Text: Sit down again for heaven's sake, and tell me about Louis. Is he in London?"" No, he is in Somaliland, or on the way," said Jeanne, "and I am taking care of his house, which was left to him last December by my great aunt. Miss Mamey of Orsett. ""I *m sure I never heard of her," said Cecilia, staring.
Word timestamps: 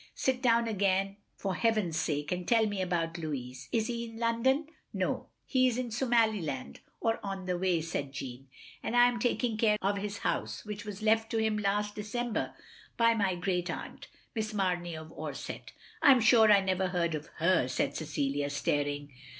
Sit 0.15 0.41
down 0.41 0.67
again 0.67 1.17
for 1.35 1.53
heaven's 1.53 1.95
sake, 1.95 2.31
and 2.31 2.47
tell 2.47 2.65
me 2.65 2.81
about 2.81 3.19
Louis. 3.19 3.69
Is 3.71 3.85
he 3.85 4.05
in 4.05 4.17
London?"" 4.17 4.65
No, 4.93 5.27
he 5.45 5.67
is 5.67 5.77
in 5.77 5.91
Somaliland, 5.91 6.79
or 6.99 7.19
on 7.23 7.45
the 7.45 7.55
way," 7.55 7.81
said 7.81 8.11
Jeanne, 8.11 8.47
"and 8.81 8.95
I 8.97 9.07
am 9.07 9.19
taking 9.19 9.57
care 9.59 9.77
of 9.79 9.97
his 9.99 10.17
house, 10.17 10.65
which 10.65 10.85
was 10.85 11.03
left 11.03 11.29
to 11.29 11.37
him 11.37 11.55
last 11.55 11.93
December 11.93 12.55
by 12.97 13.13
my 13.13 13.35
great 13.35 13.69
aunt. 13.69 14.07
Miss 14.33 14.55
Mamey 14.55 14.95
of 14.95 15.11
Orsett. 15.11 15.69
""I 16.01 16.09
*m 16.13 16.19
sure 16.19 16.51
I 16.51 16.61
never 16.61 16.87
heard 16.87 17.13
of 17.13 17.27
her," 17.37 17.67
said 17.67 17.95
Cecilia, 17.95 18.49
staring. 18.49 19.13